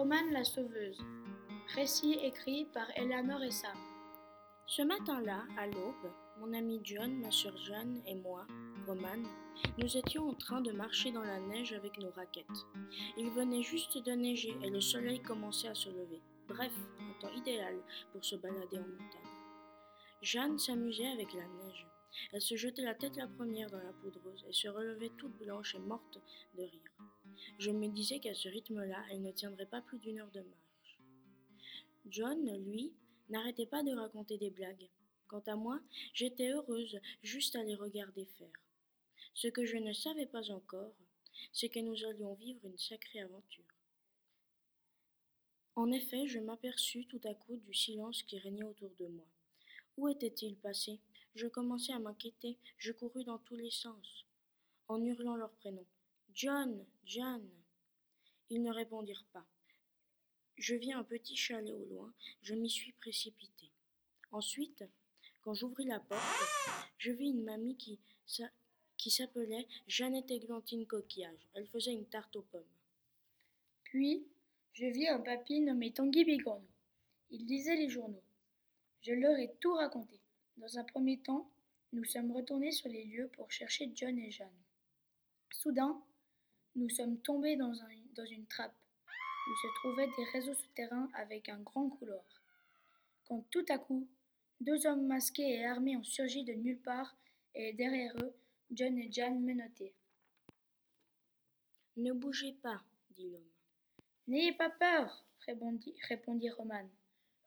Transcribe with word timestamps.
Romane 0.00 0.32
la 0.32 0.44
sauveuse. 0.44 0.98
Récit 1.74 2.14
écrit 2.22 2.64
par 2.72 2.86
Eleanor 2.96 3.42
et. 3.42 3.52
Ce 4.66 4.80
matin-là, 4.80 5.44
à 5.58 5.66
l'aube, 5.66 6.10
mon 6.38 6.54
ami 6.54 6.80
John, 6.82 7.20
ma 7.20 7.30
sœur 7.30 7.54
Jeanne 7.58 8.00
et 8.06 8.14
moi, 8.14 8.46
Romane, 8.86 9.26
nous 9.76 9.98
étions 9.98 10.30
en 10.30 10.32
train 10.32 10.62
de 10.62 10.72
marcher 10.72 11.12
dans 11.12 11.22
la 11.22 11.38
neige 11.38 11.74
avec 11.74 11.98
nos 11.98 12.08
raquettes. 12.12 12.46
Il 13.18 13.28
venait 13.32 13.62
juste 13.62 14.02
de 14.02 14.12
neiger 14.12 14.56
et 14.62 14.70
le 14.70 14.80
soleil 14.80 15.20
commençait 15.20 15.68
à 15.68 15.74
se 15.74 15.90
lever. 15.90 16.22
Bref, 16.48 16.72
un 16.98 17.20
temps 17.20 17.34
idéal 17.34 17.74
pour 18.12 18.24
se 18.24 18.36
balader 18.36 18.78
en 18.78 18.88
montagne. 18.88 19.34
Jeanne 20.22 20.58
s'amusait 20.58 21.08
avec 21.08 21.34
la 21.34 21.46
neige. 21.46 21.86
Elle 22.32 22.40
se 22.40 22.56
jetait 22.56 22.82
la 22.82 22.94
tête 22.94 23.16
la 23.16 23.26
première 23.26 23.70
dans 23.70 23.82
la 23.82 23.92
poudreuse 23.92 24.44
et 24.48 24.52
se 24.52 24.68
relevait 24.68 25.12
toute 25.16 25.36
blanche 25.38 25.74
et 25.74 25.78
morte 25.78 26.18
de 26.54 26.62
rire. 26.62 26.92
Je 27.58 27.70
me 27.70 27.88
disais 27.88 28.20
qu'à 28.20 28.34
ce 28.34 28.48
rythme-là, 28.48 29.04
elle 29.10 29.22
ne 29.22 29.32
tiendrait 29.32 29.66
pas 29.66 29.80
plus 29.80 29.98
d'une 29.98 30.20
heure 30.20 30.30
de 30.30 30.40
marche. 30.40 30.98
John, 32.06 32.44
lui, 32.64 32.92
n'arrêtait 33.28 33.66
pas 33.66 33.82
de 33.82 33.94
raconter 33.94 34.38
des 34.38 34.50
blagues. 34.50 34.88
Quant 35.28 35.42
à 35.46 35.54
moi, 35.54 35.80
j'étais 36.12 36.50
heureuse 36.50 36.98
juste 37.22 37.54
à 37.54 37.62
les 37.62 37.76
regarder 37.76 38.26
faire. 38.38 38.48
Ce 39.34 39.46
que 39.46 39.64
je 39.64 39.76
ne 39.76 39.92
savais 39.92 40.26
pas 40.26 40.50
encore, 40.50 40.94
c'est 41.52 41.68
que 41.68 41.78
nous 41.78 42.04
allions 42.04 42.34
vivre 42.34 42.64
une 42.64 42.78
sacrée 42.78 43.20
aventure. 43.20 43.64
En 45.76 45.92
effet, 45.92 46.26
je 46.26 46.40
m'aperçus 46.40 47.06
tout 47.06 47.20
à 47.24 47.34
coup 47.34 47.56
du 47.56 47.72
silence 47.72 48.22
qui 48.24 48.38
régnait 48.38 48.64
autour 48.64 48.90
de 48.98 49.06
moi. 49.06 49.26
Où 49.96 50.08
était-il 50.08 50.56
passé? 50.56 50.98
Je 51.34 51.46
commençai 51.46 51.92
à 51.92 51.98
m'inquiéter, 51.98 52.58
je 52.76 52.92
courus 52.92 53.24
dans 53.24 53.38
tous 53.38 53.56
les 53.56 53.70
sens, 53.70 54.26
en 54.88 55.02
hurlant 55.02 55.36
leurs 55.36 55.52
prénoms. 55.52 55.86
John, 56.34 56.84
John. 57.04 57.48
Ils 58.50 58.62
ne 58.62 58.72
répondirent 58.72 59.26
pas. 59.32 59.46
Je 60.56 60.74
vis 60.74 60.92
un 60.92 61.04
petit 61.04 61.36
chalet 61.36 61.72
au 61.72 61.84
loin, 61.84 62.12
je 62.42 62.54
m'y 62.54 62.68
suis 62.68 62.92
précipité. 62.92 63.70
Ensuite, 64.32 64.84
quand 65.42 65.54
j'ouvris 65.54 65.86
la 65.86 66.00
porte, 66.00 66.20
je 66.98 67.12
vis 67.12 67.30
une 67.30 67.44
mamie 67.44 67.76
qui, 67.76 67.98
qui 68.96 69.10
s'appelait 69.10 69.66
Jeannette 69.86 70.30
Églantine 70.30 70.86
Coquillage. 70.86 71.48
Elle 71.54 71.66
faisait 71.68 71.92
une 71.92 72.06
tarte 72.06 72.36
aux 72.36 72.42
pommes. 72.42 72.62
Puis, 73.84 74.26
je 74.72 74.86
vis 74.86 75.08
un 75.08 75.20
papy 75.20 75.60
nommé 75.60 75.92
Tanguy 75.92 76.24
Bigorneau. 76.24 76.68
Il 77.30 77.46
lisait 77.46 77.76
les 77.76 77.88
journaux. 77.88 78.22
Je 79.02 79.12
leur 79.12 79.36
ai 79.38 79.54
tout 79.60 79.72
raconté. 79.72 80.20
Dans 80.60 80.78
un 80.78 80.84
premier 80.84 81.18
temps, 81.18 81.50
nous 81.94 82.04
sommes 82.04 82.32
retournés 82.32 82.70
sur 82.70 82.90
les 82.90 83.04
lieux 83.04 83.28
pour 83.28 83.50
chercher 83.50 83.90
John 83.94 84.18
et 84.18 84.30
Jeanne. 84.30 84.62
Soudain, 85.50 85.98
nous 86.76 86.90
sommes 86.90 87.18
tombés 87.22 87.56
dans, 87.56 87.72
dans 88.14 88.26
une 88.26 88.46
trappe 88.46 88.76
où 89.06 89.56
se 89.56 89.74
trouvaient 89.76 90.10
des 90.18 90.24
réseaux 90.32 90.52
souterrains 90.52 91.08
avec 91.14 91.48
un 91.48 91.60
grand 91.60 91.88
couloir. 91.88 92.24
Quand 93.26 93.42
tout 93.50 93.64
à 93.70 93.78
coup, 93.78 94.06
deux 94.60 94.86
hommes 94.86 95.06
masqués 95.06 95.54
et 95.54 95.64
armés 95.64 95.96
ont 95.96 96.04
surgi 96.04 96.44
de 96.44 96.52
nulle 96.52 96.82
part 96.82 97.16
et 97.54 97.72
derrière 97.72 98.14
eux, 98.18 98.34
John 98.70 98.98
et 98.98 99.10
Jeanne 99.10 99.40
menottaient. 99.42 99.94
Ne 101.96 102.12
bougez 102.12 102.52
pas, 102.62 102.82
dit 103.12 103.30
l'homme. 103.30 103.50
N'ayez 104.26 104.52
pas 104.52 104.68
peur, 104.68 105.24
répondit, 105.46 105.94
répondit 106.06 106.50
Roman. 106.50 106.86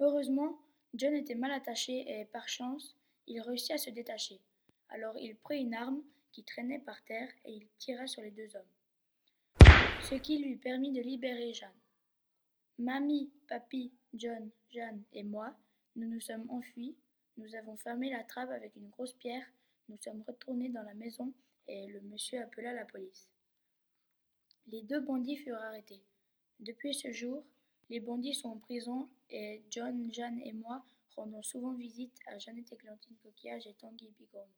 Heureusement, 0.00 0.58
John 0.94 1.12
était 1.14 1.34
mal 1.34 1.52
attaché 1.52 2.04
et, 2.08 2.24
par 2.24 2.48
chance, 2.48 2.96
il 3.26 3.40
réussit 3.40 3.72
à 3.72 3.78
se 3.78 3.90
détacher. 3.90 4.40
Alors 4.88 5.16
il 5.18 5.36
prit 5.36 5.60
une 5.60 5.74
arme 5.74 6.02
qui 6.32 6.44
traînait 6.44 6.78
par 6.78 7.02
terre 7.04 7.28
et 7.44 7.52
il 7.52 7.66
tira 7.78 8.06
sur 8.06 8.22
les 8.22 8.30
deux 8.30 8.56
hommes, 8.56 9.66
ce 10.02 10.14
qui 10.14 10.38
lui 10.38 10.56
permit 10.56 10.92
de 10.92 11.00
libérer 11.00 11.52
Jeanne. 11.52 11.70
Mamie, 12.78 13.30
papy, 13.48 13.92
John, 14.14 14.50
Jeanne 14.70 15.02
et 15.12 15.22
moi, 15.22 15.54
nous 15.96 16.08
nous 16.08 16.20
sommes 16.20 16.50
enfuis, 16.50 16.96
nous 17.36 17.54
avons 17.54 17.76
fermé 17.76 18.10
la 18.10 18.24
trappe 18.24 18.50
avec 18.50 18.74
une 18.76 18.88
grosse 18.88 19.12
pierre, 19.14 19.46
nous 19.88 19.98
sommes 19.98 20.22
retournés 20.26 20.70
dans 20.70 20.82
la 20.82 20.94
maison 20.94 21.32
et 21.68 21.86
le 21.88 22.00
monsieur 22.00 22.40
appela 22.42 22.72
la 22.72 22.84
police. 22.84 23.30
Les 24.68 24.82
deux 24.82 25.00
bandits 25.00 25.36
furent 25.36 25.56
arrêtés. 25.56 26.02
Depuis 26.60 26.94
ce 26.94 27.12
jour, 27.12 27.44
les 27.90 28.00
bandits 28.00 28.34
sont 28.34 28.50
en 28.50 28.58
prison 28.58 29.08
et 29.30 29.62
John, 29.70 30.12
Jeanne 30.12 30.40
et 30.44 30.52
moi 30.52 30.84
rendons 31.16 31.42
souvent 31.42 31.74
visite 31.74 32.16
à 32.26 32.38
Jeannette 32.38 32.72
Églantine 32.72 33.16
Coquillage 33.22 33.66
et 33.66 33.74
Tanguy 33.74 34.12
Bigorneau. 34.18 34.48